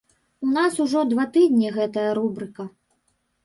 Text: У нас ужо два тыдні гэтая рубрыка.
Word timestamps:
У 0.47 0.47
нас 0.55 0.79
ужо 0.85 1.03
два 1.11 1.27
тыдні 1.37 1.69
гэтая 1.77 2.09
рубрыка. 2.23 2.69